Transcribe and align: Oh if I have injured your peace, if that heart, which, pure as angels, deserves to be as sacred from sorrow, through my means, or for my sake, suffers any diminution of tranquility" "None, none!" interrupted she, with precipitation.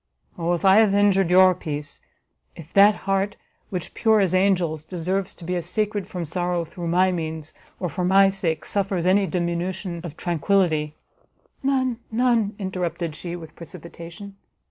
Oh 0.35 0.53
if 0.53 0.65
I 0.65 0.77
have 0.77 0.95
injured 0.95 1.29
your 1.29 1.53
peace, 1.53 2.01
if 2.55 2.73
that 2.73 2.95
heart, 3.05 3.35
which, 3.69 3.93
pure 3.93 4.19
as 4.19 4.33
angels, 4.33 4.83
deserves 4.83 5.35
to 5.35 5.43
be 5.43 5.55
as 5.55 5.67
sacred 5.67 6.07
from 6.07 6.25
sorrow, 6.25 6.65
through 6.65 6.87
my 6.87 7.11
means, 7.11 7.53
or 7.79 7.87
for 7.87 8.03
my 8.03 8.31
sake, 8.31 8.65
suffers 8.65 9.05
any 9.05 9.27
diminution 9.27 10.01
of 10.03 10.17
tranquility" 10.17 10.95
"None, 11.61 11.99
none!" 12.11 12.55
interrupted 12.57 13.13
she, 13.15 13.35
with 13.35 13.55
precipitation. 13.55 14.37